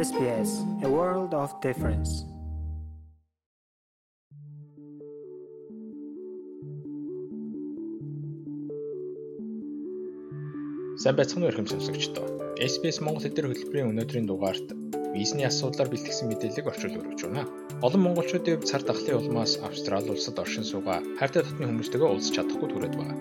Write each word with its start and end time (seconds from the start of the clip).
SBS 0.00 0.50
A 0.86 0.88
World 0.88 1.32
of 1.42 1.50
Difference. 1.66 2.10
Сайн 11.02 11.16
байцгаана 11.18 11.50
уу 11.50 11.52
хүмүүс 11.52 11.74
сонсогчдоо. 11.74 12.24
SBS 12.64 13.04
Монгол 13.04 13.24
хэлээр 13.28 13.50
хөтөлбөрийн 13.52 13.92
өнөөдрийн 13.92 14.24
дугаарт 14.24 14.72
визний 15.12 15.44
асуудлаар 15.44 15.92
бэлтгэсэн 15.92 16.32
мэдээллийг 16.32 16.70
орчуул 16.72 16.96
өргөж 16.96 17.20
байна. 17.28 17.44
Олон 17.84 18.00
монголчуудын 18.04 18.56
хувьд 18.56 18.70
цар 18.72 18.82
тахлын 18.88 19.20
улмаас 19.20 19.60
Австрали 19.68 20.16
улсад 20.16 20.40
оршин 20.40 20.64
суугаа 20.64 21.04
хайртай 21.20 21.44
дотны 21.44 21.68
хүмүүстэйгээ 21.68 22.08
уулзах 22.08 22.40
чадахгүй 22.40 22.68
түрээд 22.72 22.96
байна. 22.96 23.20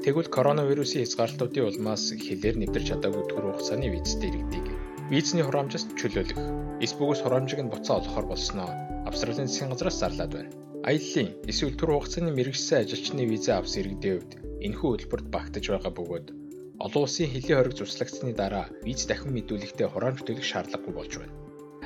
Тэгвэл 0.00 0.32
коронавирусын 0.32 1.04
хязгаарлалтуудын 1.04 1.68
улмаас 1.68 2.08
хилээр 2.24 2.56
нэвтэрч 2.56 2.86
чадаагүй 2.88 3.24
төр 3.28 3.44
хугацааны 3.52 3.92
визтэй 3.92 4.32
иргэдийг 4.32 4.75
визний 5.06 5.44
хураамжаас 5.46 5.86
чөлөөлөх, 5.94 6.40
эс 6.82 6.92
бөгөөс 6.98 7.22
хураамжийг 7.22 7.62
нь 7.62 7.70
буцаа 7.70 8.02
олохоор 8.02 8.26
болсноо 8.26 8.70
Австралийн 9.06 9.46
засгийн 9.46 9.70
газраас 9.70 10.02
зарлаад 10.02 10.32
байна. 10.34 10.50
Аяллаа 10.82 11.30
эсвэл 11.46 11.78
төр 11.78 11.90
хугацааны 11.94 12.34
мэрэгжсэн 12.34 12.82
ажилчны 12.82 13.22
виза 13.30 13.62
авсан 13.62 13.86
хувьд 13.86 14.32
энэхүү 14.66 14.88
хөтөлбөрт 14.90 15.26
багтаж 15.30 15.64
байгаа 15.70 15.92
бөгөөд 15.94 16.26
олон 16.82 17.02
улсын 17.06 17.30
хөлийн 17.30 17.58
хориг 17.58 17.74
цуслагдсны 17.78 18.34
дараа 18.34 18.66
виз 18.82 19.06
дахин 19.06 19.30
мэдүүлэхдээ 19.30 19.88
хураамж 19.94 20.26
төлөх 20.26 20.42
шаардлагагүй 20.42 20.94
болж 20.98 21.12
байна. 21.22 21.34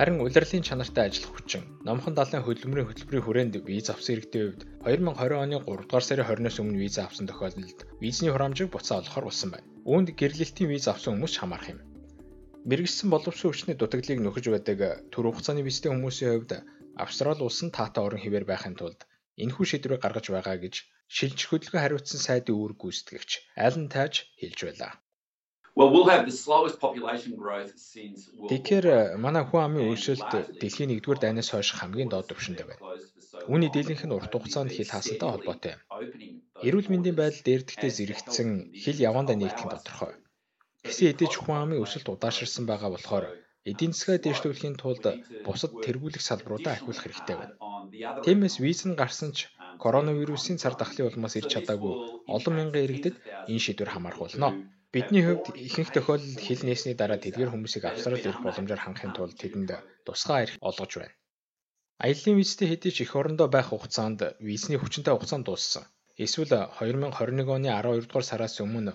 Харин 0.00 0.24
улирлын 0.24 0.64
чанартай 0.64 1.12
ажиллах 1.12 1.32
хүчин, 1.36 1.62
номхон 1.84 2.16
далайн 2.16 2.40
хөдөлмөрийн 2.40 2.88
хөтөлбөрийн 2.88 3.24
хүрээнд 3.26 3.54
виз 3.68 3.92
авсан 3.92 4.16
иргэдийн 4.16 4.48
хувьд 4.48 4.62
2020 4.88 5.44
оны 5.44 5.56
3 5.60 5.84
дугаар 5.84 6.04
сарын 6.08 6.24
20-оос 6.24 6.56
өмнө 6.64 6.80
виз 6.80 6.96
авсан 6.96 7.28
тохиолдолд 7.28 7.84
визний 8.00 8.32
хураамжийг 8.32 8.72
буцаа 8.72 9.04
олохоор 9.04 9.28
болсон 9.28 9.48
байна. 9.52 9.68
Үүнд 9.84 10.08
гэрлэлтийн 10.16 10.72
виз 10.72 10.88
авсан 10.88 11.20
хүмүүс 11.20 11.36
хамаарх 11.36 11.68
юм. 11.68 11.84
Мэргэжсэн 12.68 13.08
боловсон 13.10 13.48
хүчний 13.50 13.76
дутагдлыг 13.78 14.20
нөхөж 14.20 14.44
байдаг 14.52 14.78
төр 15.12 15.24
хугацааны 15.32 15.62
визтэй 15.64 15.90
хүмүүсийн 15.92 16.30
хувьд 16.32 16.52
Австрали 17.04 17.42
улс 17.46 17.60
нь 17.64 17.72
таатай 17.76 18.02
орон 18.04 18.20
хэвээр 18.20 18.44
байхын 18.48 18.76
тулд 18.76 19.00
энэхүү 19.42 19.64
шийдвэрийг 19.68 20.02
гаргаж 20.04 20.26
байгаа 20.28 20.56
гэж 20.60 20.74
шилжих 21.16 21.48
хөдөлгөөн 21.48 21.82
хариуцсан 21.82 22.20
сайдын 22.20 22.56
үүрэг 22.60 22.78
гүйцэтгэгч 22.80 23.30
Ален 23.66 23.86
Тааж 23.94 24.14
хэлж 24.40 24.58
байлаа. 24.66 24.92
Тэгэхээр 28.50 28.86
манай 29.24 29.44
хүн 29.46 29.62
амын 29.64 29.88
өрсөлд 29.92 30.60
дэлхийн 30.60 30.92
1-р 30.98 31.18
дайнаас 31.22 31.48
хойш 31.50 31.68
хамгийн 31.78 32.10
доод 32.12 32.28
түвшиндээ 32.28 32.66
байна. 32.68 32.84
Үүний 33.48 33.70
дийлэнх 33.72 34.04
нь 34.04 34.16
урт 34.18 34.32
хугацаанд 34.34 34.74
хил 34.74 34.90
хаасантай 34.92 35.28
холбоотой 35.30 35.72
юм. 35.74 35.80
Эрүүл 36.66 36.90
мэндийн 36.90 37.16
байдал 37.16 37.42
дээрдэхтэй 37.46 37.90
зэрэгцсэн 37.96 38.48
хил 38.82 38.98
явандаа 39.08 39.36
нэгдэх 39.38 39.64
нь 39.64 39.72
тодорхой. 39.72 40.12
Гэсэн 40.90 41.06
хэдий 41.06 41.28
ч 41.30 41.34
хүн 41.38 41.56
амын 41.62 41.82
өсөлт 41.84 42.10
удаашрсан 42.10 42.64
байгаа 42.66 42.90
болохоор 42.92 43.24
эдийн 43.70 43.92
засгаа 43.94 44.18
дэвшлүүлэхийн 44.18 44.76
тулд 44.82 45.04
бусад 45.46 45.72
тэргүүлэх 45.84 46.22
салбаруудаа 46.26 46.72
ахиулах 46.74 47.02
хэрэгтэй 47.06 47.36
байна. 47.38 47.54
Тиймээс 48.24 48.56
виз 48.64 48.80
нь 48.88 48.98
гарсан 49.00 49.30
ч 49.36 49.38
коронавирусын 49.82 50.56
цар 50.62 50.74
тахлын 50.80 51.08
улмаас 51.08 51.34
ирж 51.38 51.48
чадаагүй 51.54 51.94
олон 52.34 52.54
мянган 52.56 52.84
иргэдэд 52.86 53.16
энэ 53.50 53.62
шийдвэр 53.64 53.90
хамаарх 53.92 54.18
болно. 54.22 54.48
Бидний 54.94 55.22
хувьд 55.24 55.46
ихэнх 55.66 55.90
тохиолдолд 55.94 56.40
хил 56.46 56.62
нээсний 56.66 56.96
дараа 56.98 57.18
тэдгээр 57.22 57.52
хүмүүсийг 57.54 57.84
австрал 57.86 58.18
ирэх 58.26 58.42
боломжоор 58.42 58.82
хангахын 58.82 59.14
тулд 59.14 59.36
тэдэнд 59.38 59.70
тусгай 60.06 60.38
арх 60.44 60.54
олгож 60.68 60.92
байна. 60.98 61.14
Аяллаа 62.04 62.34
визтэй 62.34 62.66
хэдий 62.68 62.92
ч 62.96 62.98
эх 63.04 63.12
орондоо 63.20 63.48
байх 63.54 63.68
хугацаанд 63.70 64.20
визний 64.48 64.78
хүчинтэй 64.80 65.14
хугацаанд 65.14 65.46
дууссан. 65.46 65.84
Эсвэл 66.24 66.50
2021 66.50 67.46
оны 67.56 67.68
12 67.70 68.08
дугаар 68.08 68.26
сараас 68.26 68.58
өмнө 68.64 68.92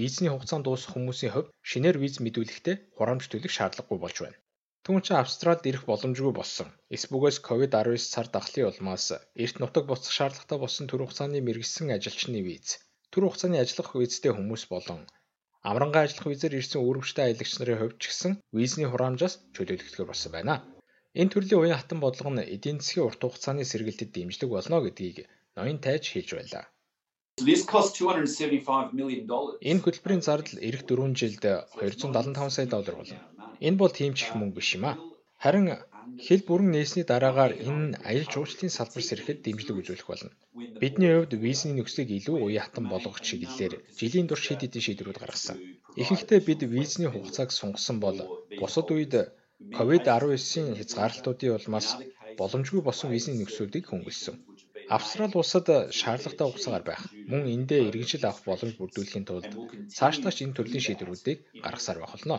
визний 0.00 0.30
хугацаанд 0.32 0.64
дуусах 0.66 0.92
хүмүүсийн 0.94 1.32
хувьд 1.32 1.52
шинээр 1.70 1.96
виз 2.02 2.14
мэдүүлэхдээ 2.24 2.76
хураамж 2.96 3.24
төлөх 3.28 3.52
шаардлагагүй 3.54 3.98
болж 4.02 4.16
байна. 4.22 4.38
Түүн 4.84 5.00
чинь 5.04 5.22
Австралид 5.22 5.68
ирэх 5.70 5.84
боломжгүй 5.90 6.32
болсон. 6.36 6.68
Эсбүгээс 6.96 7.38
COVID-19 7.48 8.12
цар 8.14 8.26
тахлын 8.34 8.68
улмаас 8.70 9.06
эрт 9.44 9.56
нутаг 9.60 9.84
буцах 9.88 10.12
шаардлагатай 10.16 10.58
болсон 10.60 10.84
төр 10.88 11.00
хугацааны 11.02 11.38
мэрэгсэн 11.46 11.94
ажилчны 11.96 12.40
виз, 12.48 12.68
төр 13.12 13.22
хугацааны 13.24 13.56
ажиллах 13.62 13.90
визтэй 13.96 14.32
хүмүүс 14.34 14.64
болон 14.74 15.00
Амрангаа 15.68 16.02
ажиллах 16.04 16.28
визээр 16.28 16.58
ирсэн 16.60 16.80
үүрэгчтэй 16.84 17.24
аялагч 17.24 17.52
нарын 17.56 17.80
хувьд 17.80 17.96
ч 18.02 18.04
гэсэн 18.12 18.32
визний 18.58 18.88
хураамжаас 18.90 19.34
чөлөөлөгдөхөр 19.54 20.08
болсон 20.10 20.30
байна. 20.36 20.54
Энэ 21.20 21.32
төрлийн 21.32 21.60
уян 21.60 21.78
хатан 21.80 21.98
бодлого 22.04 22.30
нь 22.36 22.44
эдийн 22.54 22.78
засгийн 22.84 23.06
урт 23.08 23.20
хугацааны 23.24 23.64
сэргэлтэд 23.64 24.10
дэмжлэг 24.12 24.50
болно 24.52 24.84
гэдгийг 24.84 25.18
ноён 25.56 25.78
тайж 25.84 26.04
хэлж 26.12 26.30
байлаа. 26.36 26.64
Энэ 29.70 29.82
хөтөлбөрийн 29.82 30.22
зардал 30.26 30.58
эх 30.68 30.86
4 30.86 31.18
жилд 31.20 31.44
275 31.82 32.54
сая 32.54 32.66
доллар 32.70 32.94
болно. 32.96 33.18
Энэ 33.66 33.80
бол 33.80 33.92
тийм 33.98 34.12
ч 34.14 34.22
их 34.22 34.32
мөнгө 34.38 34.56
биш 34.58 34.68
юм 34.78 34.84
аа. 34.86 34.96
Харин 35.42 35.66
хэл 36.26 36.42
бүрэн 36.46 36.70
нээсний 36.70 37.06
дараагаар 37.10 37.52
энэ 37.68 37.98
аялал 38.08 38.30
жуулчлалын 38.32 38.76
салбар 38.76 39.02
сэрэхэд 39.06 39.42
дэмжлэг 39.42 39.76
үзүүлэх 39.80 40.08
болно. 40.10 40.30
Бидний 40.82 41.10
хувьд 41.10 41.34
визний 41.44 41.74
нөхцөлийг 41.74 42.10
илүү 42.18 42.36
уян 42.38 42.64
хатан 42.64 42.86
болгох 42.92 43.18
чиглэлээр 43.26 43.74
жилийн 43.98 44.28
турш 44.30 44.44
хэд 44.46 44.60
хэдэн 44.62 44.84
шийдвэрүүд 44.86 45.18
гаргасан. 45.20 45.58
Ихэнхдээ 46.00 46.40
бид 46.46 46.60
визний 46.76 47.10
хугацааг 47.10 47.50
сунгасан 47.50 47.98
бол 48.04 48.18
бусад 48.60 48.86
үед 48.94 49.14
COVID-19-ийн 49.76 50.78
хязгаарлалтуудын 50.78 51.56
улмаас 51.58 51.88
боломжгүй 52.38 52.80
болсон 52.84 53.08
визний 53.10 53.36
нөхцөлийг 53.38 53.86
хөнгөлсөн. 53.90 54.36
Австрали 54.88 55.36
улсад 55.40 55.66
шаардлагатай 55.98 56.46
хугацаагаар 56.46 56.84
байх, 56.86 57.02
мөн 57.30 57.42
эндээ 57.54 57.88
иргэншил 57.88 58.24
авах 58.26 58.44
боломж 58.44 58.74
бүрдүүлэхийн 58.76 59.26
тулд 59.26 59.48
цаашлаач 59.96 60.38
энэ 60.44 60.56
төрлийн 60.56 60.84
шийдвэрүүдийг 60.84 61.38
гаргасаар 61.64 61.98
байх 62.00 62.12
болно. 62.14 62.36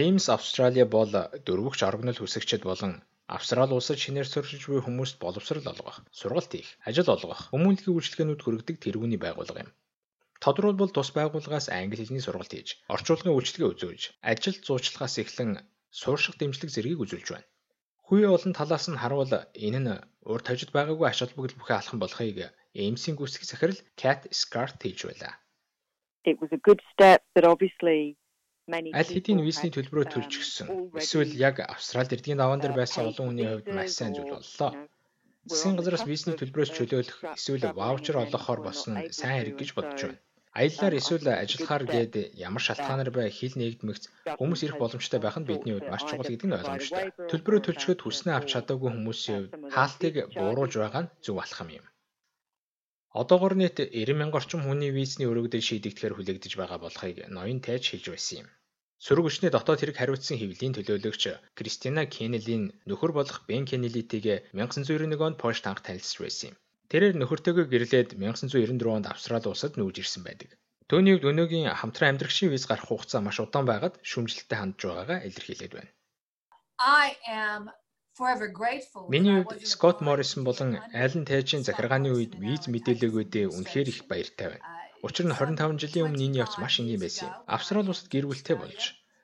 Ames 0.00 0.26
Australia 0.36 0.86
бол 0.96 1.12
дөрвөгч 1.46 1.80
орогнол 1.88 2.18
хүсэгчид 2.18 2.62
болон 2.66 2.92
Австрали 3.36 3.72
улсад 3.74 3.98
шинээр 4.02 4.28
сурч 4.30 4.66
буй 4.66 4.80
хүмүүст 4.82 5.16
боловсрол 5.24 5.66
олгох, 5.72 6.02
сургалт 6.20 6.52
хийх, 6.52 6.70
ажил 6.88 7.08
олгох, 7.14 7.40
хүмүүнлэгийн 7.50 7.96
үйлчлэгээнүүд 7.96 8.42
хүргэдэг 8.42 8.76
тэргүүний 8.84 9.20
байгууллага 9.22 9.64
юм. 9.64 9.70
Тодорхойлбол 10.42 10.92
тус 10.92 11.10
байгууллагаас 11.18 11.66
англи 11.70 12.02
хэлний 12.02 12.24
сургалт 12.24 12.52
хийж, 12.52 12.68
орчуулгын 12.94 13.32
үйлчлэгээ 13.32 13.72
үзүүлж, 13.72 14.02
ажил 14.30 14.56
зуучлагаас 14.66 15.14
эхлэн 15.22 15.50
суурших 16.00 16.34
дэмжлэг 16.36 16.70
зэргийг 16.72 17.00
үзүүлж 17.04 17.28
байна. 17.30 17.48
Хүүе 18.12 18.28
олон 18.28 18.52
талаас 18.52 18.92
нь 18.92 19.00
харуул 19.00 19.32
энэ 19.66 19.80
нь 19.84 19.90
урд 20.32 20.44
тавьжид 20.44 20.70
байгаагүй 20.76 21.06
ач 21.08 21.18
холбогдол 21.24 21.56
бүхий 21.56 21.76
алхам 21.80 21.98
болохыг 22.00 22.38
Ames-ийн 22.76 23.16
гүйцэтгэх 23.16 23.48
захирал 23.48 23.80
Cat 24.00 24.20
Scott 24.40 24.76
хэлж 24.84 25.00
байлаа. 25.08 25.34
It 26.30 26.36
was 26.42 26.52
a 26.52 26.60
good 26.66 26.80
step 26.92 27.24
that 27.32 27.48
obviously 27.48 28.20
Аль 28.68 29.12
хэдийн 29.14 29.40
визний 29.48 29.72
төлбөрөө 29.72 30.06
төлж 30.12 30.32
гисэн. 30.38 30.68
Эсвэл 31.00 31.32
яг 31.48 31.64
Австралид 31.64 32.12
эрдгийн 32.12 32.40
даваан 32.40 32.60
дээр 32.60 32.76
байсан 32.76 33.08
олон 33.08 33.26
хүний 33.32 33.48
хувьд 33.48 33.68
маш 33.72 33.90
сайн 33.96 34.12
зүйл 34.12 34.36
боллоо. 34.36 34.70
Засгийн 35.48 35.76
газраас 35.80 36.04
визний 36.12 36.36
төлбөрөөс 36.36 36.70
чөлөөлөх 36.76 37.18
эсвэл 37.36 37.64
ваучер 37.80 38.16
олгохоор 38.20 38.60
болсон 38.68 38.92
сайн 39.08 39.36
хэрэг 39.40 39.56
гэж 39.56 39.70
бодож 39.72 40.00
байна. 40.04 40.20
Аяллаар 40.60 40.94
эсвэл 41.00 41.28
ажиллахаар 41.42 41.84
гээд 41.94 42.14
ямар 42.48 42.62
шалтгаанаар 42.64 43.10
бай 43.16 43.28
хил 43.38 43.54
нэгдмэгц 43.56 44.04
хүмүүс 44.38 44.60
ирэх 44.64 44.76
боломжтой 44.80 45.20
байх 45.22 45.36
нь 45.40 45.48
бидний 45.48 45.72
хувьд 45.74 45.88
маш 45.88 46.04
чухал 46.04 46.28
гэдэг 46.28 46.48
нь 46.48 46.56
ойлгомжтой. 46.58 47.04
Төлбөрөө 47.30 47.60
төлчгöd 47.64 48.00
хүснээ 48.02 48.34
авч 48.36 48.48
чадаагүй 48.52 48.90
хүмүүсийн 48.92 49.36
хувьд 49.40 49.52
хаалтыг 49.74 50.14
бууруулж 50.36 50.74
байгаа 50.76 51.02
нь 51.04 51.12
зөв 51.24 51.36
алхам 51.40 51.68
юм. 51.78 51.84
Одоогор 53.20 53.54
нийт 53.56 53.76
90 53.80 54.12
мянга 54.20 54.36
орчим 54.40 54.60
хүний 54.64 54.92
визний 54.98 55.28
өргөдөл 55.32 55.64
шийдэгдэхээр 55.68 56.16
хүлээгдэж 56.16 56.52
байгаа 56.60 56.78
болохыг 56.84 57.16
ноён 57.36 57.60
тайж 57.64 57.84
хэлж 57.88 58.06
байсан 58.12 58.36
юм. 58.42 58.48
Сөрөг 59.04 59.24
өчнөө 59.28 59.50
дотоод 59.52 59.80
хэрэг 59.80 59.96
хариуцсан 59.98 60.36
хэвлэлийн 60.38 60.76
төлөөлөгч 60.76 61.22
Кристина 61.58 62.02
Кеннелийн 62.14 62.64
нөхөр 62.88 63.12
болох 63.16 63.38
Бен 63.48 63.64
Кеннелитигээ 63.68 64.38
1991 64.52 65.26
онд 65.26 65.40
Польшт 65.42 65.64
анх 65.66 65.80
танилцж 65.84 66.16
байсан 66.20 66.46
юм. 66.52 66.56
Тэрээр 66.92 67.16
нөхөртөөгөө 67.16 67.66
гэрлээд 67.72 68.10
1994 68.20 68.96
онд 68.96 69.06
Австрали 69.08 69.48
улсад 69.48 69.80
нүүж 69.80 69.96
ирсэн 70.04 70.22
байдаг. 70.28 70.50
Төвний 70.92 71.16
хувьд 71.16 71.30
өнөөгийн 71.32 71.72
хамтран 71.72 72.12
амьдрагчийн 72.12 72.52
виз 72.52 72.68
гарах 72.68 72.84
хугацаа 72.84 73.24
маш 73.24 73.40
удаан 73.40 73.64
байгаад 73.64 73.96
шүүмжлэлтэй 74.04 74.58
хандж 74.60 74.80
байгаагаа 74.84 75.24
илэрхийлээд 75.24 75.72
байна. 75.72 75.90
I 76.76 77.16
am 77.24 77.62
Миний 79.08 79.40
хувьд 79.40 79.64
Скот 79.72 79.98
Моррисон 80.04 80.44
болон 80.44 80.70
Ален 80.92 81.24
Тайжийн 81.24 81.64
захиргааны 81.64 82.12
үед 82.12 82.36
виз 82.36 82.68
мэдээлэгүүдээ 82.68 83.46
үнэхээр 83.56 83.88
их 83.88 84.00
баяртай 84.04 84.48
байна. 84.52 84.66
Учир 85.00 85.24
нь 85.24 85.32
25 85.32 85.80
жилийн 85.80 86.06
өмнө 86.12 86.24
энэ 86.28 86.40
явц 86.44 86.60
маш 86.60 86.76
энгийн 86.76 87.00
байсан 87.00 87.32
юм. 87.32 87.34
Австрали 87.48 87.88
улсад 87.88 88.12
гэр 88.12 88.28
бүлтэй 88.28 88.56
болж 88.60 88.82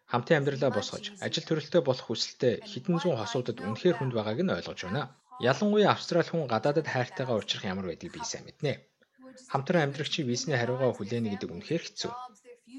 хамтын 0.08 0.40
амьдралаа 0.40 0.72
босгож, 0.72 1.04
ажил 1.20 1.44
төрөлтэй 1.44 1.82
болох 1.84 2.06
хүсэлтэй 2.08 2.54
хэдэн 2.64 2.96
зуун 2.96 3.20
хосуудад 3.20 3.60
үнэхээр 3.60 3.96
хүнд 4.00 4.16
байгааг 4.16 4.40
нь 4.40 4.54
ойлгож 4.56 4.80
байна. 4.88 5.12
Ялангуяа 5.38 5.94
Австрали 5.94 6.26
хүн 6.26 6.50
гадаадад 6.50 6.86
хайртайгаа 6.90 7.38
учрах 7.38 7.62
ямар 7.72 7.86
байдгийг 7.86 8.12
би 8.14 8.26
сайн 8.26 8.42
мэднэ. 8.46 8.72
Хамтран 9.52 9.86
амьдрагчийн 9.86 10.26
визний 10.26 10.58
хариугаа 10.58 10.90
хүлээнэ 10.98 11.30
гэдэг 11.30 11.50
үнэхээр 11.54 11.82
хэцүү. 11.86 12.12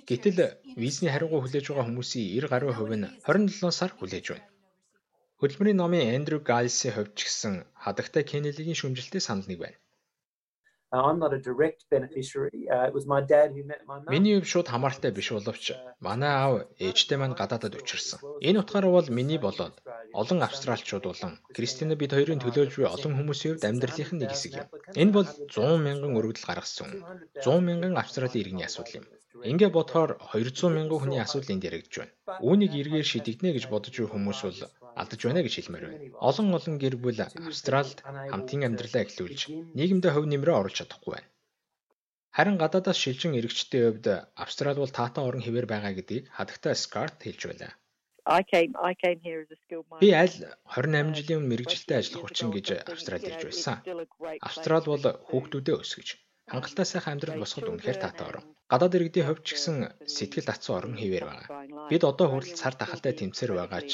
Гэтэл 0.10 0.40
визний 0.76 1.12
хариугаа 1.12 1.40
хүлээж 1.40 1.66
байгаа 1.72 1.88
хүмүүсийн 1.88 2.28
90 2.36 2.52
гаруй 2.52 2.74
хувь 2.76 2.96
нь 3.00 3.08
27 3.24 3.72
сар 3.80 3.92
хүлээж 3.96 4.26
байна. 4.36 4.48
Хөдөлмөрийн 5.40 5.80
номын 5.80 6.12
Эндрю 6.18 6.44
Гайлсийн 6.44 6.94
хувьд 7.00 7.16
ч 7.16 7.32
гэсэн 7.32 7.54
хадагтай 7.84 8.24
Кеннелигийн 8.28 8.80
шүмжилттэй 8.80 9.24
санал 9.24 9.48
нэг 9.48 9.60
байна. 9.64 9.80
Uh, 10.92 11.06
I'm 11.06 11.20
not 11.20 11.34
a 11.34 11.38
direct 11.38 11.86
beneficiary. 11.92 12.66
Uh, 12.68 12.88
it 12.90 12.94
was 12.98 13.06
my 13.06 13.22
dad 13.22 13.54
who 13.56 13.64
met 13.64 13.86
my 13.86 13.98
mum. 14.02 14.10
Миний 14.10 14.36
хувьд 14.36 14.52
шууд 14.52 14.68
хамааралтай 14.74 15.12
биш 15.16 15.30
боловч 15.32 15.66
манай 16.02 16.34
аав 16.34 16.54
ээжтэй 16.82 17.18
маань 17.22 17.38
гадаадад 17.40 17.78
учирсан. 17.78 18.20
Энэ 18.48 18.60
утгаараа 18.62 18.92
бол 18.98 19.08
миний 19.18 19.38
болоод 19.38 19.76
олон 20.22 20.40
австралчууд 20.48 21.06
болон 21.08 21.34
Кристина 21.56 21.96
бид 22.02 22.12
хоёрын 22.18 22.42
төлөөлж 22.42 22.74
буй 22.78 22.88
олон 22.96 23.14
хүмүүсийн 23.16 23.52
хувьд 23.52 23.70
амьдралынх 23.70 24.12
нь 24.14 24.22
нэг 24.22 24.32
хэсэг 24.34 24.54
юм. 24.62 24.68
Энэ 25.02 25.16
бол 25.16 25.28
100 25.54 25.86
мянган 25.86 26.18
өргөдөл 26.20 26.50
гаргасан 26.50 26.88
юм. 26.94 27.02
100 27.44 27.68
мянган 27.68 27.94
австралийн 28.02 28.42
иргэний 28.42 28.68
асуудал 28.68 29.00
юм. 29.00 29.06
Ингээ 29.52 29.72
бодохоор 29.78 30.12
200 30.34 30.76
мянган 30.76 31.00
хүний 31.00 31.22
асуудал 31.22 31.54
энд 31.54 31.68
яригдж 31.70 31.94
байна. 32.00 32.14
Үүнийг 32.48 32.74
эргээр 32.82 33.08
шийдэгдэнэ 33.12 33.56
гэж 33.56 33.66
бодож 33.72 33.96
буй 33.96 34.10
хүмүүс 34.12 34.40
бол 34.44 34.60
алдаж 35.02 35.20
байна 35.24 35.42
гэж 35.46 35.54
хэлмээр 35.56 35.86
байна. 35.88 36.00
Олон 36.30 36.48
олон 36.58 36.76
гэр 36.84 36.96
бүл 37.04 37.20
Австралид 37.24 38.00
хамтын 38.32 38.68
амьдралаа 38.68 39.04
эхлүүлж 39.06 39.42
нийгэмдээ 39.78 40.12
хөв 40.14 40.26
нэмрээ 40.28 40.56
оруулж 40.60 40.78
чадахгүй 40.80 41.12
байна. 41.16 41.30
Харин 42.38 42.58
гадаадаас 42.62 43.00
шилжин 43.00 43.38
иргэжтэй 43.40 43.82
хувьд 43.86 44.06
Австрал 44.44 44.78
бол 44.80 44.92
таатай 44.98 45.24
орон 45.28 45.44
хэвээр 45.44 45.68
байгаа 45.70 45.94
гэдгийг 45.96 46.26
хадагтай 46.38 46.74
Скарт 46.76 47.18
хэлж 47.24 47.42
байлаа. 47.48 47.74
I 48.26 48.42
came 48.44 48.72
I 48.90 48.94
came 49.04 49.20
here 49.24 49.40
as 49.44 49.52
a 49.52 49.58
skilled 49.64 49.86
Би 50.02 50.12
migrant. 50.12 50.22
аль 50.22 50.36
28 50.76 51.18
жилийн 51.18 51.40
өмнө 51.40 51.52
мэрэгжилтэй 51.52 51.98
ажиллах 52.00 52.24
хүчин 52.26 52.50
гэж 52.56 52.68
Австралид 52.94 53.30
ирж 53.32 53.44
байсан. 53.50 53.76
Австрал 54.48 54.86
бол 54.92 55.06
хүүхдүүдээ 55.30 55.76
өсгөж 55.84 56.10
хангалттай 56.52 56.86
сайхан 56.90 57.14
амьдрал 57.14 57.42
босгоход 57.42 57.70
үнэхээр 57.70 58.00
таатай 58.02 58.26
орон. 58.30 58.46
Гадаад 58.72 58.98
иргэдийн 58.98 59.28
хувьд 59.28 59.46
ч 59.46 59.50
гэсэн 59.54 59.78
сэтгэл 60.16 60.50
татсан 60.50 60.74
орон 60.78 60.96
хэвээр 60.98 61.26
байгаа. 61.30 61.48
Бид 61.90 62.04
одоо 62.12 62.28
хүртэл 62.30 62.60
цар 62.60 62.74
тахалтай 62.78 63.14
тэмцээр 63.18 63.52
байгаа 63.58 63.82
ч 63.92 63.94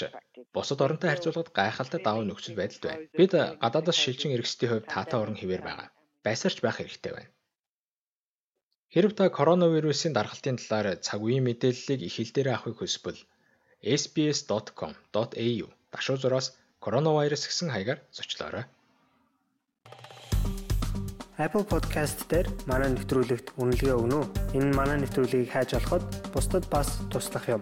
бусад 0.56 0.80
оронтой 0.86 1.10
харьцуулахад 1.12 1.52
гайхалтай 1.52 2.00
давуу 2.04 2.24
нөхцөл 2.28 2.60
байдалд 2.60 2.84
байна. 2.88 3.04
Бид 3.20 3.32
гадаадаас 3.64 3.98
шилжин 4.00 4.36
иргэсдийн 4.36 4.72
хувьд 4.72 4.92
таатай 4.94 5.20
орон 5.20 5.38
хэвээр 5.40 5.64
байгаа. 5.68 5.88
Байсаарч 6.26 6.58
байх 6.64 6.78
хэрэгтэй 6.80 7.14
байна. 7.16 7.32
Хэрв 8.94 9.12
та 9.16 9.24
коронавирусын 9.38 10.16
даргалтын 10.16 10.56
талаар 10.60 10.88
цаг 11.06 11.20
үеийн 11.20 11.44
мэдээллийг 11.48 12.02
их 12.08 12.16
хэл 12.16 12.32
дээр 12.36 12.50
авахыг 12.56 12.80
хүсвэл 12.80 13.20
sbs.com.au 13.84 15.68
дашуу 15.92 16.18
зураас 16.18 16.58
коронавирус 16.80 17.48
гэсэн 17.48 17.72
хаягаар 17.72 18.00
зочлоорой. 18.12 18.66
Apple 21.36 21.68
Podcast 21.68 22.24
дээр 22.32 22.48
манай 22.64 22.96
нэвтрүүлэгт 22.96 23.60
үнэлгээ 23.60 23.96
өгнө 24.00 24.24
үү? 24.24 24.26
Энэ 24.56 24.72
манай 24.72 24.98
нэвтрүүлгийг 25.04 25.52
хайж 25.52 25.76
олоход 25.76 26.04
бусдад 26.32 26.64
бас 26.72 26.96
туслах 27.12 27.52
юм. 27.52 27.62